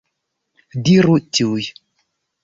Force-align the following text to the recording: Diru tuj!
Diru 0.87 1.17
tuj! 1.39 1.69